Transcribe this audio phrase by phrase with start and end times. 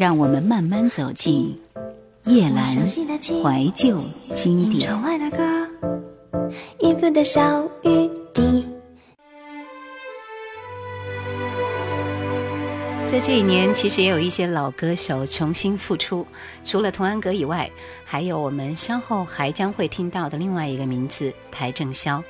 [0.00, 1.60] 让我们慢慢走进
[2.24, 4.00] 叶阑怀旧
[4.34, 4.90] 经典。
[13.04, 16.26] 在这一年，其实也有一些老歌手重新复出。
[16.64, 17.70] 除了童安格以外，
[18.02, 22.24] 还有我们稍后还将会听到的另外一个名字——邰正宵。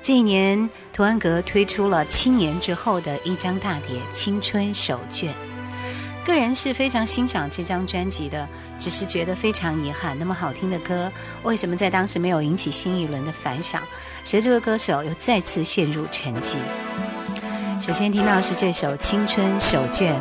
[0.00, 5.34] 这一年，童安格推出了七年之后的一张大碟《青春手卷》。
[6.24, 11.10] 个人是非常欣赏这张专辑的，只是觉得非常遗憾，那么好听的歌，
[11.42, 13.82] 为什么在当时没有引起新一轮的反响？
[14.24, 16.56] 谁这位歌手又再次陷入沉寂。
[17.80, 20.14] 首先听到是这首《青春手卷》。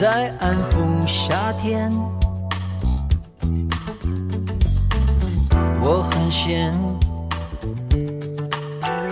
[0.00, 1.92] 在安抚夏天。
[5.82, 6.72] 我很闲，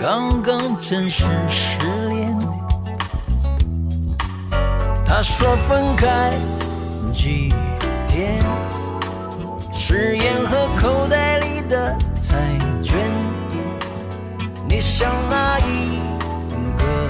[0.01, 1.77] 刚刚正式失
[2.09, 2.35] 恋。
[5.05, 6.33] 他说分开
[7.13, 7.53] 几
[8.07, 8.43] 天，
[9.71, 12.97] 誓言和口袋里的彩券，
[14.67, 15.99] 你想哪一
[16.79, 17.07] 个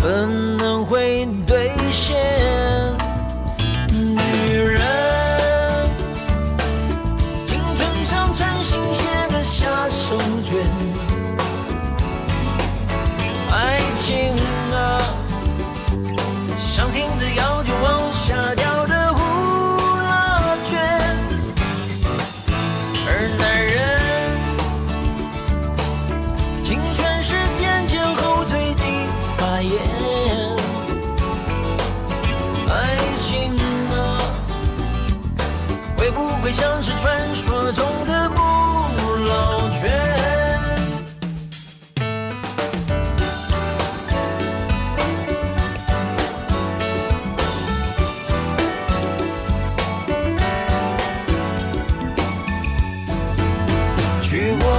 [0.00, 2.47] 可能会兑现？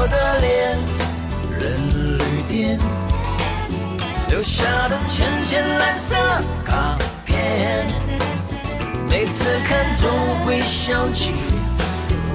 [0.02, 0.78] 我的恋
[1.60, 2.80] 人旅店，
[4.30, 6.16] 留下的浅浅蓝色
[6.64, 7.86] 卡片，
[9.10, 10.10] 每次看总
[10.46, 11.34] 会想起。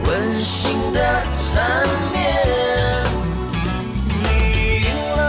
[0.07, 1.23] 温馨的
[1.55, 3.03] 缠绵，
[4.21, 4.87] 你赢
[5.17, 5.23] 了，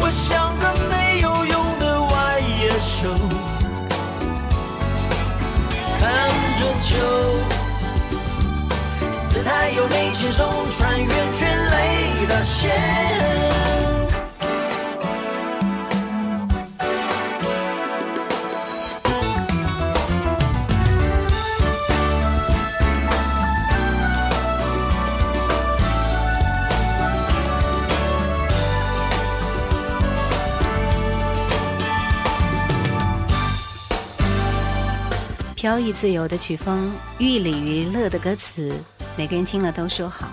[0.00, 3.14] 我像个没有用的外野手，
[6.00, 6.28] 看
[6.58, 6.98] 着球，
[9.52, 12.70] 还有你亲手，穿越全垒的线。
[35.56, 38.72] 飘逸自由的曲风，寓礼于乐的歌词，
[39.16, 40.28] 每个人听了都说好，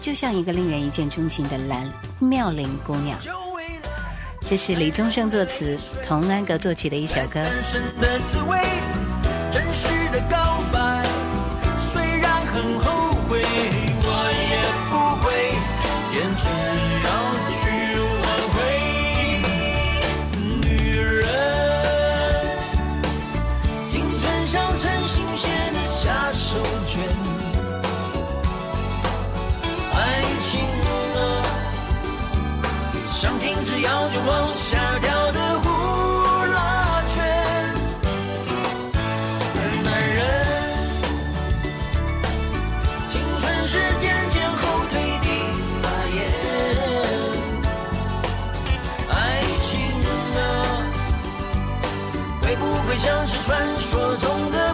[0.00, 3.18] 就像一个令人一见钟情的蓝妙龄姑娘。
[4.40, 7.40] 这是李宗盛作词，童安格作曲的一首歌。
[33.16, 35.68] 像停止要就往下掉的呼
[36.52, 37.16] 啦圈，
[39.54, 40.18] 而男人
[43.08, 45.28] 青春是渐渐后退的
[45.80, 46.18] 发言，
[49.08, 49.14] 爱
[49.62, 49.70] 情
[50.36, 50.42] 啊，
[52.42, 54.73] 会不会像是传说中的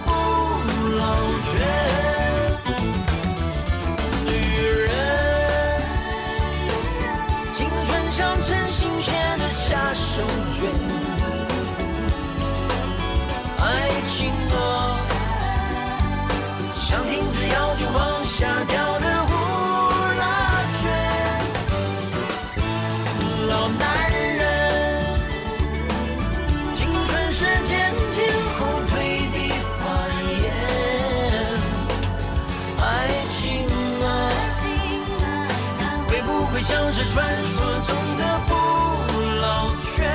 [36.62, 40.10] 像是传说中的不老泉。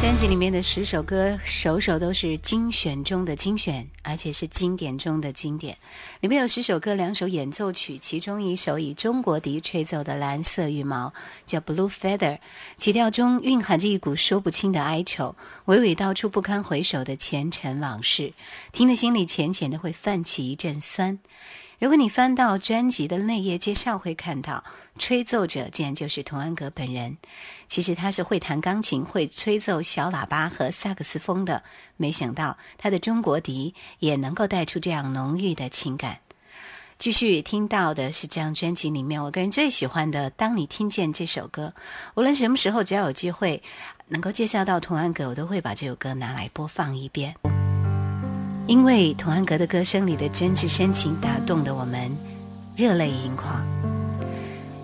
[0.00, 5.78] 专辑里面的十首歌，首首都是精选中的精选，而且是经典中的经典。
[6.20, 11.06] 里面有十首歌，两首演奏曲，其中一首以中国笛吹奏的《蓝色羽毛》
[11.46, 12.18] 叫《Blue Feather》，
[12.76, 18.34] 曲调中蕴含着一股说不清的哀愁，娓娓道出不堪回首的前尘往事，
[18.72, 21.18] 听得心里浅浅的会泛起一阵酸。
[21.82, 24.62] 如果你翻到专辑的内页介绍，会看到
[25.00, 27.16] 吹奏者竟然就是童安格本人。
[27.66, 31.64] 其实他是会弹钢琴、会吹奏小喇叭和萨克斯风的。
[31.96, 36.20] 没想到他的中国笛也能够带出这样浓郁的情感。
[36.98, 41.74] 继续听到的是这张专辑里面我个人最喜欢的《当你听见这首歌》。
[42.14, 43.60] 无论什么时候，只要有机会
[44.06, 47.34] 能够介绍到童安格，我都会把这首歌拿来播放一遍。
[48.72, 52.10] 因为童安格的歌声里的真挚深情打动的我们
[52.74, 53.62] 热泪盈眶。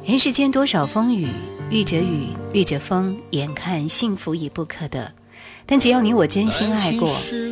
[0.05, 1.26] 人世间多少风雨，
[1.70, 5.11] 遇着雨，遇着风，眼看幸福已不可得。
[5.64, 7.08] 但只要你我真心爱过，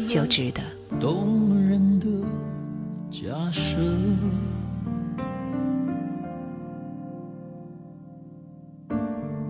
[0.06, 0.61] 就值得。
[1.00, 2.06] 动人的
[3.11, 3.79] 假设，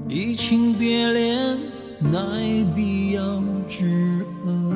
[0.08, 1.58] 移情别恋，
[1.98, 4.75] 乃必要之恶。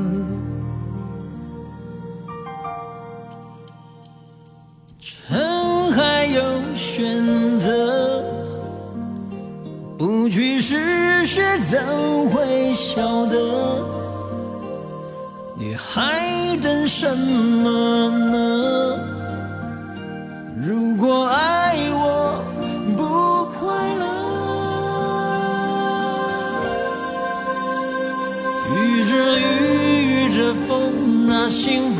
[5.00, 6.42] 人还有
[6.74, 8.22] 选择，
[9.96, 11.82] 不去试试怎
[12.28, 13.36] 会晓得？
[15.56, 18.98] 你还等什么呢？
[20.60, 22.44] 如果爱我
[22.96, 24.04] 不快乐，
[28.76, 29.42] 遇着雨
[30.04, 31.99] 遇着风，那幸福。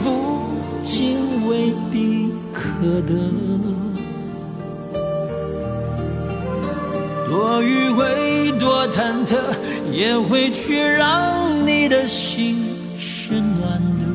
[2.81, 3.13] 可得，
[7.29, 9.37] 多迂回，多忐忑，
[9.93, 12.57] 也会去让你的心
[12.97, 14.07] 是暖的。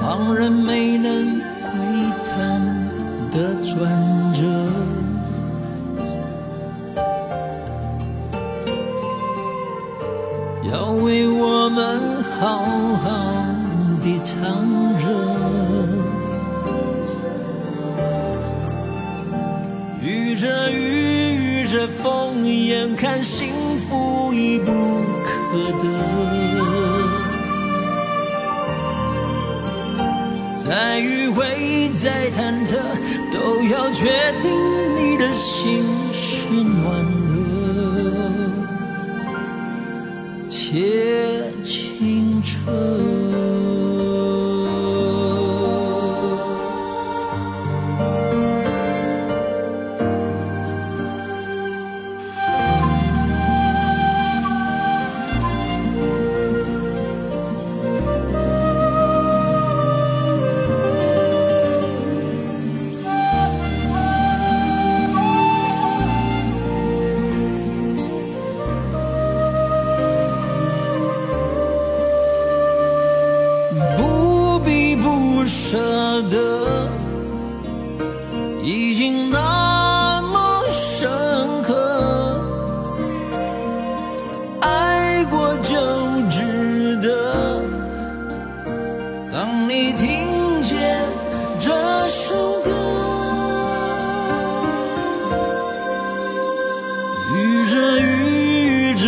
[0.00, 1.70] 旁人没能窥
[2.26, 2.60] 探
[3.32, 3.74] 的转
[4.32, 4.40] 折，
[14.24, 14.64] 藏
[14.98, 15.04] 着，
[20.02, 23.48] 遇着雨，遇着风，眼看幸
[23.88, 24.72] 福已不
[25.24, 25.84] 可得。
[30.64, 32.76] 再迂回，再忐忑，
[33.32, 34.50] 都要确定
[34.96, 35.82] 你的心
[36.12, 37.32] 是暖的，
[40.48, 41.39] 且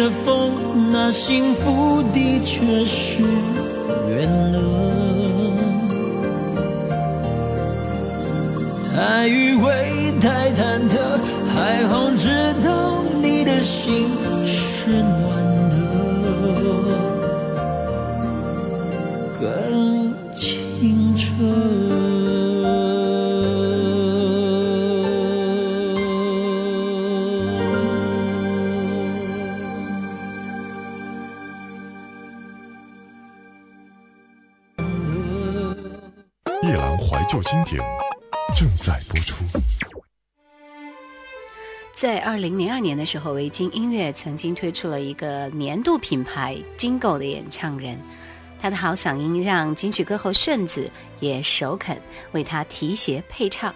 [0.03, 0.51] 的风，
[0.91, 3.23] 那幸福的确是
[4.09, 4.59] 远了，
[8.93, 10.99] 太迂回，太忐忑，
[11.55, 14.09] 还好知道你的心
[14.45, 15.05] 是
[42.33, 48.01] 二零零二年的时候，维京音乐曾经推出了一个年度品牌金狗的演唱人，
[48.59, 52.01] 他的好嗓音让金曲歌后顺子也首肯
[52.33, 53.75] 为他提携配唱。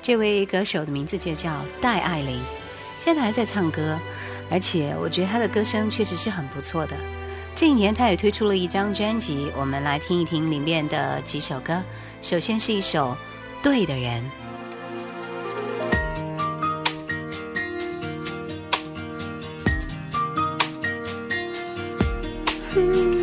[0.00, 2.38] 这位歌手的名字就叫戴爱玲，
[3.00, 3.98] 现在还在唱歌，
[4.48, 6.96] 而且我觉得他的歌声确实是很不错的。
[7.56, 11.82] 这一年，他也推出了一张专辑，我们来听一听里面的几首歌。
[12.22, 13.08] 首先是一首
[13.64, 14.22] 《对的人》。
[22.76, 23.15] to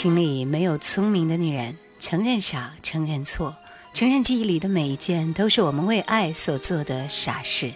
[0.00, 3.56] 情里没有聪明的女人，承认傻，承认错，
[3.92, 7.74] 承认记忆里的每一件都是我们为爱所做的傻事。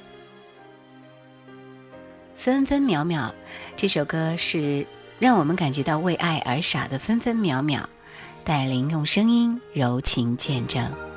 [2.37, 3.35] 分分秒秒，
[3.77, 4.87] 这首歌是
[5.19, 7.89] 让我们感觉到为爱而傻的分分秒秒。
[8.45, 11.12] 戴琳用声音柔情见证。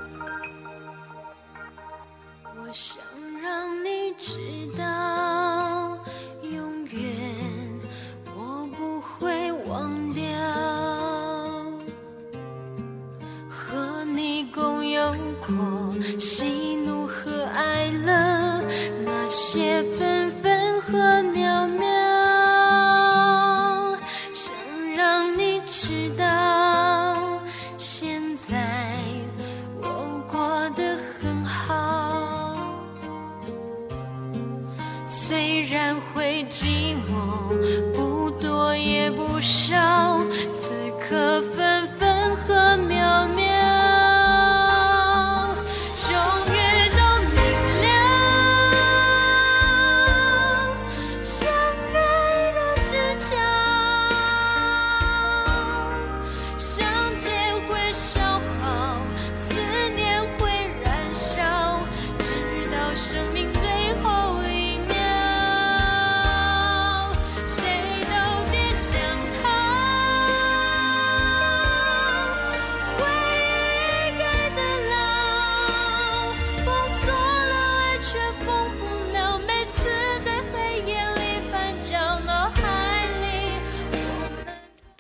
[53.18, 53.75] 家。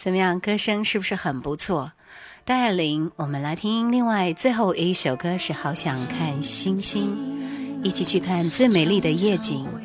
[0.06, 1.94] 怎么样，歌声是不是很不错？
[2.44, 7.08] 戴琳，我们来听另外最后一首歌是《好想看星星》，
[7.84, 9.66] 一起去看最美丽的夜景。
[9.74, 9.80] 每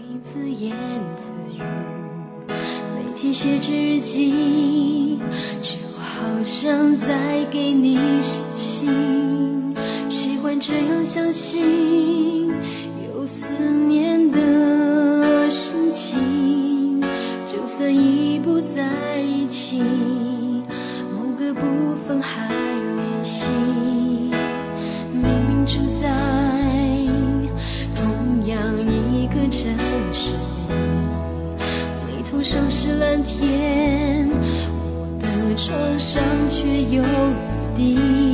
[3.15, 5.19] 天写日记，
[5.62, 9.75] 就好像在给你写信，
[10.11, 12.53] 喜欢这样相信
[13.07, 13.47] 有思
[13.89, 17.00] 念的心情，
[17.47, 18.20] 就算一
[22.19, 22.49] 还
[22.97, 23.45] 联系，
[25.12, 26.09] 明明住在
[27.95, 29.71] 同样一个城
[30.12, 30.79] 市里，
[32.07, 34.31] 你头上是蓝天，
[34.73, 37.05] 我的床上却有雨
[37.76, 38.30] 滴。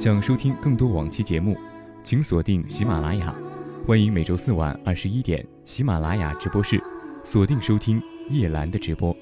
[0.00, 1.54] 想收听更多往期节目，
[2.02, 3.34] 请锁定喜马拉雅。
[3.86, 6.82] 欢迎每周四晚二十一点喜马拉雅直播室
[7.22, 9.14] 锁定收听叶兰的直播。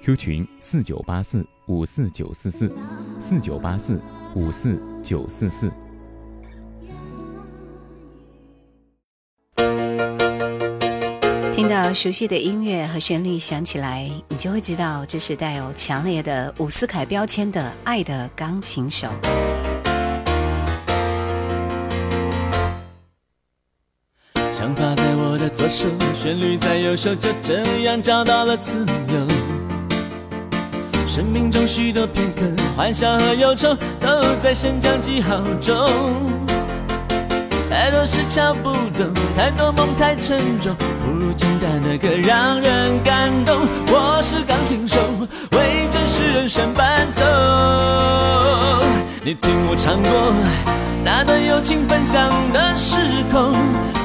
[0.00, 2.72] Q 群四九八四五四九四四
[3.18, 4.00] 四九八四
[4.36, 5.72] 五四九四四。
[11.52, 19.08] 听到熟悉的音乐和旋律响起来，你就会知道这是带有强烈的伍思凯标签的《爱的钢琴手》。
[25.72, 29.26] 旋律在右手，就这样找到了自由。
[31.06, 32.42] 生命中许多片刻，
[32.76, 34.08] 欢笑和忧愁，都
[34.42, 35.74] 在升降记号中。
[37.70, 43.56] 太多事敲不动，太多梦太沉重，不如简单的歌让人感动。
[43.88, 45.00] 我是钢琴手，
[45.52, 47.24] 为真实人生伴奏。
[49.24, 50.34] 你听我唱过
[51.02, 52.98] 那段友情分享的时
[53.30, 53.54] 空，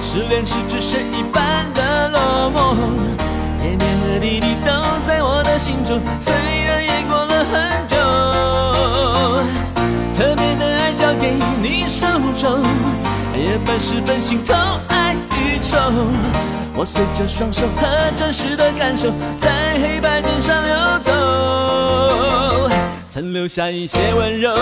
[0.09, 2.77] 失恋时只剩一半的落寞，
[3.61, 4.71] 点点和滴滴都
[5.05, 7.97] 在我的心中，虽然也过了很久。
[10.13, 12.63] 特别的爱交给你手中，
[13.35, 14.53] 夜半时分心头
[14.87, 15.77] 爱与愁。
[16.73, 21.11] 我随着双手和真实的感受，在黑白键上游走，
[23.11, 24.55] 曾留下一些温柔。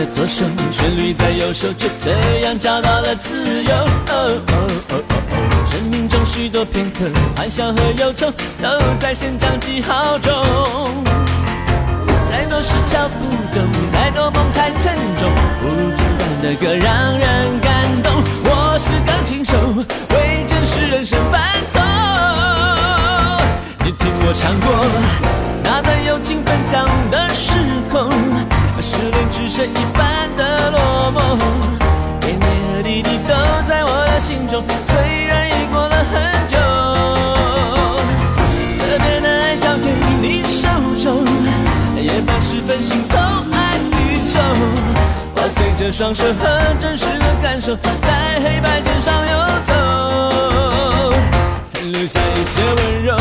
[0.00, 2.10] 的左手，旋律在右手，就这
[2.40, 3.70] 样找到了自由。
[5.70, 7.04] 生命中许多片刻，
[7.36, 8.30] 欢笑和忧愁，
[8.62, 10.32] 都在升降记号中。
[12.30, 18.10] 太多事敲不动，太多梦太沉重，不如简单的歌让人感动。
[18.44, 19.58] 我是钢琴手，
[45.80, 49.32] 这双手和真实的感受，在黑白键上游
[49.64, 49.72] 走，
[51.72, 53.16] 才留下一些温柔。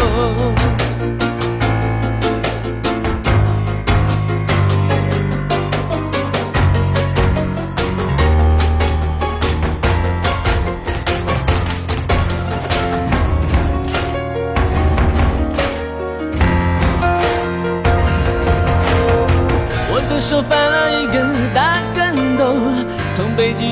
[19.91, 21.39] 我的手翻了一个。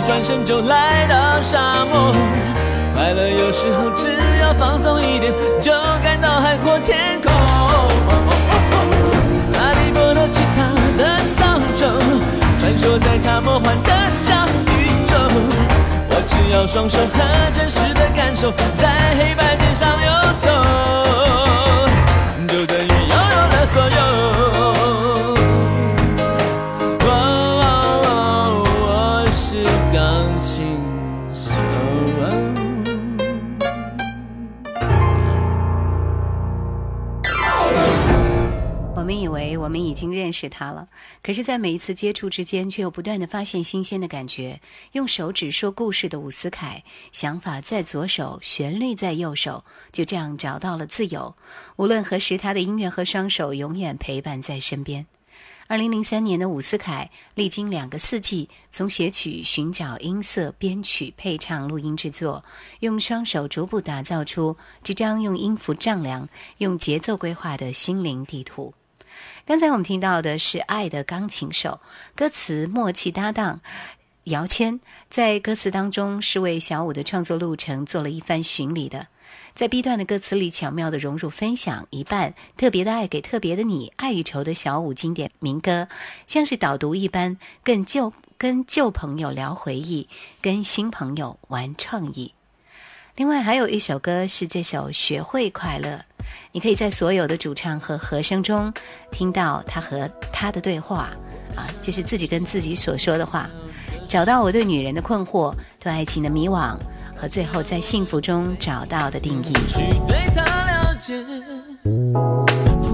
[0.05, 2.13] 转身就来到沙漠。
[2.95, 4.07] 快乐有时候只
[4.39, 7.29] 要放松一点，就感到海阔天空。
[9.53, 10.63] 哈利波特吉他
[10.97, 11.83] 的扫帚，
[12.57, 15.17] 穿梭在他魔幻的小宇宙。
[16.09, 19.89] 我只要双手和真实的感受，在黑白键上
[39.97, 40.89] 已经认识他了，
[41.23, 44.61] 可是，在每一次接触之间，却又不断的发现新鲜的感觉。
[44.91, 51.35] 用手指说故事的伍思凯，想法在左手，旋律在右手，就这样找到了自由。
[51.77, 55.07] 无论何时，他的音乐和双手永远陪伴在身边。
[55.65, 62.45] 二零零三年的伍思凯历经两个四季，从写曲、寻找音色、编曲、配唱、录音制作，
[62.81, 66.29] 用双手逐步打造出这张用音符丈量、
[66.59, 68.75] 用节奏规划的心灵地图。
[69.47, 71.79] 刚才我们听到的是《爱的钢琴手》，
[72.17, 73.61] 歌词默契搭档
[74.25, 79.07] 姚谦，在歌词当中是为小五的创作路程做了一番巡礼的。
[79.55, 85.87] 在 B 段的歌词里，巧妙地融入分享一半特别的爱给特别的你，爱与愁的小五经典民歌，
[86.27, 90.09] 像是导读一般，跟旧跟旧朋友聊回忆，
[90.41, 92.33] 跟新朋友玩创意。
[93.15, 96.03] 另外还有一首歌是这首《学会快乐》，
[96.51, 98.73] 你可以在所有的主唱和和声中
[99.11, 101.09] 听到他和他的对话，
[101.55, 103.49] 啊，就是自己跟自己所说的话，
[104.07, 106.75] 找到我对女人的困惑，对爱情的迷惘，
[107.15, 109.53] 和最后在幸福中找到的定义。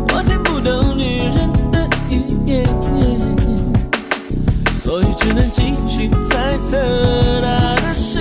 [0.10, 2.64] 我听不懂女人的语言，
[4.84, 8.20] 所以只能继续猜测她的世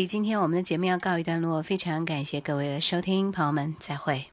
[0.00, 4.24] 里，今天我们的节目要告一段落，非常感谢各位的收听，朋友们，再会。